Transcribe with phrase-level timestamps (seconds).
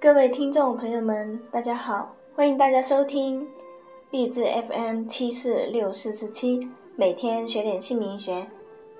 [0.00, 3.44] 各位听众朋友们，大家好，欢迎大家收听
[4.12, 8.46] 励志 FM 七四六四四七，每天学点姓名学。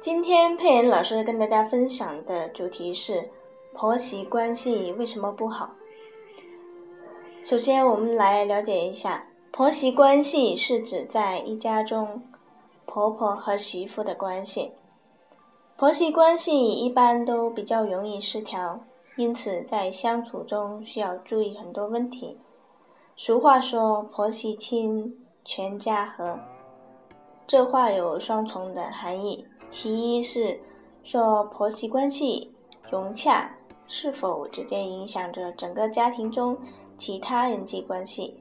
[0.01, 3.29] 今天佩妍老师跟大家分享的主题是
[3.75, 5.71] 婆媳关系为什么不好。
[7.45, 12.21] 首先，我们来了解一下婆媳关系是指在一家中
[12.87, 14.73] 婆婆和媳妇的关系。
[15.77, 18.81] 婆媳关系一般都比较容易失调。
[19.19, 22.39] 因此，在相处中需要注意很多问题。
[23.17, 25.13] 俗话说“婆媳亲，
[25.45, 26.39] 全家和”，
[27.45, 29.45] 这话有双重的含义。
[29.73, 30.61] 其一是
[31.03, 32.55] 说婆媳关系
[32.89, 36.57] 融洽是否直接影响着整个家庭中
[36.97, 38.41] 其他人际关系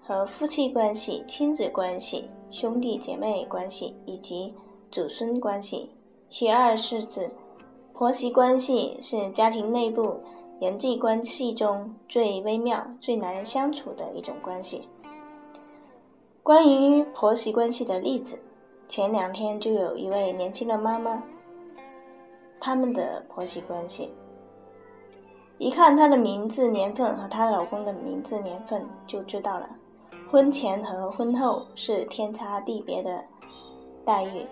[0.00, 4.54] 和夫妻关系、亲子关系、兄弟姐妹关系以及
[4.90, 5.90] 祖孙关系。
[6.26, 7.30] 其二是指。
[7.98, 10.20] 婆媳关系是家庭内部
[10.60, 14.88] 人际关系中最微妙、最难相处的一种关系。
[16.44, 18.38] 关于婆媳关系的例子，
[18.86, 21.20] 前两天就有一位年轻的妈妈，
[22.60, 24.12] 他们的婆媳关系，
[25.58, 29.68] 一看她的名字年份和她老公的名字年份就知道了，
[30.30, 33.24] 婚前和婚后是天差地别的
[34.04, 34.46] 待遇。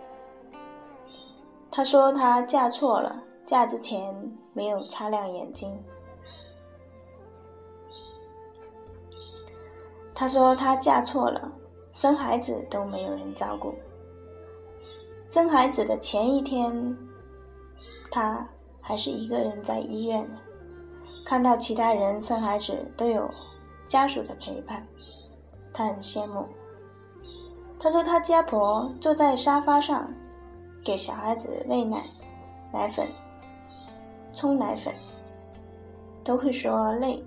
[1.70, 3.22] 她说她嫁错了。
[3.46, 4.12] 嫁之前
[4.52, 5.72] 没有擦亮眼睛。
[10.12, 11.52] 她说她嫁错了，
[11.92, 13.72] 生孩子都没有人照顾。
[15.26, 16.96] 生孩子的前一天，
[18.10, 18.44] 她
[18.80, 20.28] 还是一个人在医院，
[21.24, 23.30] 看到其他人生孩子都有
[23.86, 24.84] 家属的陪伴，
[25.72, 26.48] 她很羡慕。
[27.78, 30.12] 她说她家婆坐在沙发上，
[30.84, 32.02] 给小孩子喂奶、
[32.72, 33.06] 奶粉。
[34.36, 34.94] 冲奶粉
[36.22, 37.24] 都会说累，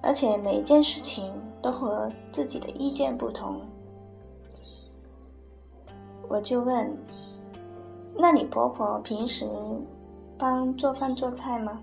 [0.00, 3.60] 而且每件事情都和自己的意见不同。
[6.28, 6.96] 我就问
[8.14, 9.44] ：“那你婆婆平时
[10.38, 11.80] 帮做饭做菜吗？”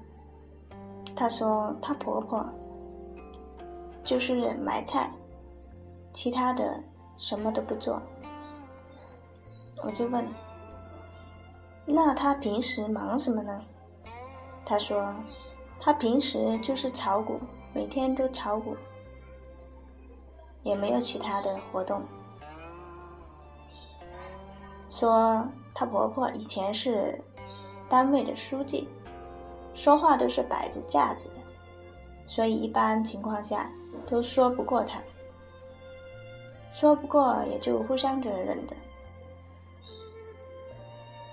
[1.14, 2.46] 她说：“她婆婆
[4.02, 5.12] 就是买菜，
[6.14, 6.82] 其他的
[7.18, 8.02] 什么都不做。”
[9.84, 10.26] 我就问。
[11.90, 13.62] 那他平时忙什么呢？
[14.66, 15.16] 他说，
[15.80, 17.40] 他平时就是炒股，
[17.74, 18.76] 每天都炒股，
[20.64, 22.02] 也没有其他的活动。
[24.90, 27.20] 说她婆婆以前是
[27.88, 28.90] 单位的书记，
[29.74, 31.36] 说话都是摆着架子的，
[32.28, 33.72] 所以一般情况下
[34.10, 35.00] 都说不过她，
[36.74, 38.76] 说不过也就互相着忍的。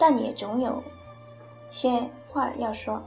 [0.06, 0.82] 但也总有
[1.70, 1.90] 些
[2.30, 3.00] 话要说。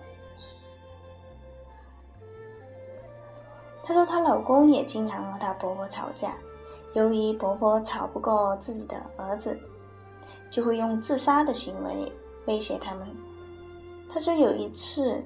[3.83, 6.33] 她说她老公也经常和她婆婆吵架，
[6.93, 9.55] 由于婆婆吵不过自己的儿子，
[10.49, 12.11] 就会用自杀的行为
[12.47, 13.07] 威胁他们。
[14.11, 15.23] 她说有一次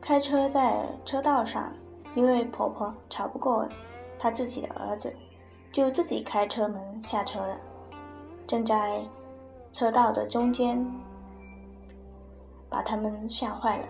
[0.00, 1.70] 开车在车道上，
[2.14, 3.68] 因为婆婆吵不过
[4.18, 5.14] 她自己的儿子，
[5.70, 7.60] 就自己开车门下车了，
[8.46, 9.02] 正在。
[9.74, 10.86] 车道的中间，
[12.70, 13.86] 把他们吓坏了。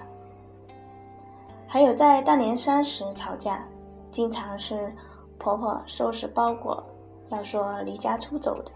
[1.69, 3.62] 还有在大年三十吵架，
[4.11, 4.91] 经常是
[5.39, 6.83] 婆婆收拾包裹，
[7.28, 8.73] 要说离家出走的，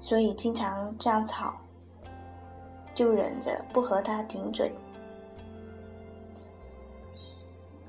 [0.00, 1.52] 所以经常这样吵，
[2.94, 4.72] 就忍着不和他顶嘴。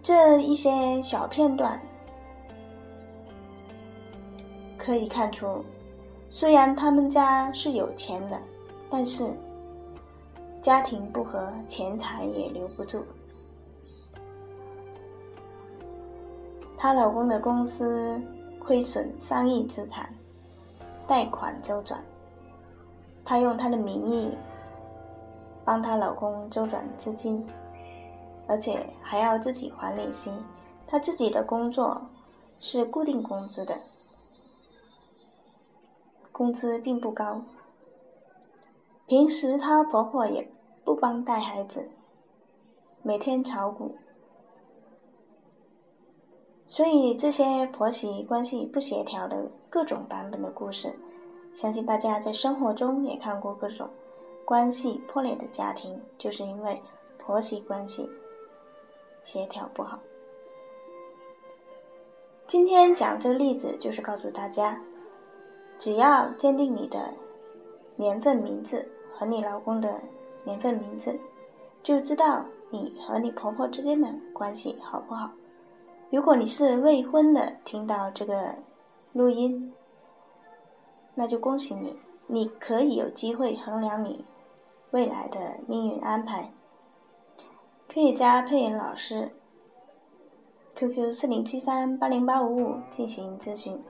[0.01, 1.79] 这一些小片段
[4.77, 5.63] 可以看出。
[6.35, 8.35] 虽然他们家是有钱的，
[8.89, 9.31] 但是
[10.63, 13.03] 家庭不和，钱财也留不住。
[16.75, 18.19] 她老公的公司
[18.59, 20.11] 亏损上亿资产，
[21.07, 22.03] 贷款周转，
[23.23, 24.31] 她用她的名义
[25.63, 27.45] 帮她老公周转资金，
[28.47, 30.31] 而且还要自己还利息。
[30.87, 32.01] 她自己的工作
[32.59, 33.77] 是固定工资的。
[36.33, 37.43] 工资并不高，
[39.05, 40.49] 平时她婆婆也
[40.83, 41.87] 不帮带孩子，
[43.03, 43.95] 每天炒股，
[46.67, 50.95] 所以这些婆媳关系不协调的各种版本的故事，
[51.53, 53.87] 相信大家在生活中也看过各种
[54.43, 56.81] 关系破裂的家庭，就是因为
[57.19, 58.09] 婆媳关系
[59.21, 59.99] 协调不好。
[62.47, 64.81] 今天讲这个例子，就是告诉大家。
[65.83, 67.13] 只要鉴定你的
[67.97, 69.99] 年份名字和你老公的
[70.45, 71.19] 年份名字，
[71.83, 75.29] 就知道你和你婆婆之间的关系好不好。
[76.09, 78.55] 如果你是未婚的，听到这个
[79.11, 79.73] 录音，
[81.15, 84.23] 那就恭喜你，你可以有机会衡量你
[84.91, 86.53] 未来的命运安排。
[87.93, 89.33] 可以加配音老师
[90.77, 93.83] QQ 四零七三八零八五五进行咨询。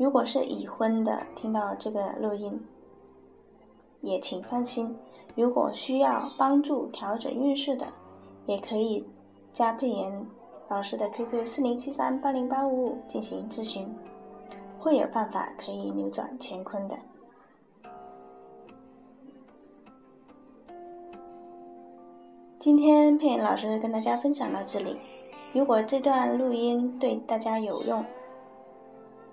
[0.00, 2.58] 如果是已婚的，听到这个录音，
[4.00, 4.96] 也请放心。
[5.36, 7.86] 如果需要帮助调整运势的，
[8.46, 9.06] 也可以
[9.52, 10.26] 加配音
[10.68, 13.94] 老师的 QQ 四零七三八零八五五进行咨询，
[14.78, 16.96] 会有办法可以扭转乾坤的。
[22.58, 24.96] 今天佩妍老师跟大家分享到这里。
[25.52, 28.02] 如果这段录音对大家有用，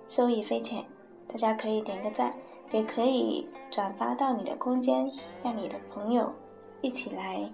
[0.08, 0.84] 受益匪浅，
[1.28, 2.34] 大家可以点个赞，
[2.72, 5.10] 也可以转发到你的空间，
[5.42, 6.32] 让你的朋友
[6.80, 7.48] 一起来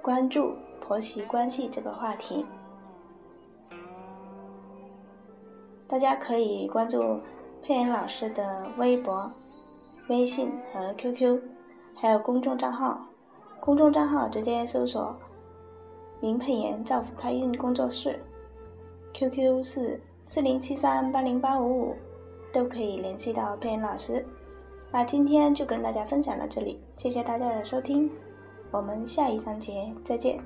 [0.00, 2.46] 关注婆媳关系这个话题。
[5.88, 7.20] 大家可以关注
[7.62, 9.28] 佩妍老师的微博、
[10.08, 11.40] 微信和 QQ，
[11.96, 13.04] 还有公众账号。
[13.58, 15.14] 公众账号直接搜索
[16.22, 18.18] “林佩妍造福开运工作室
[19.12, 20.00] ”，QQ 是
[20.32, 21.96] 四零七三八零八五五，
[22.52, 24.24] 都可以联系到佩恩老师。
[24.92, 28.08] 那今天就跟大家分享到这里，谢谢大家的收听，
[28.70, 30.38] 我们下一章节再见。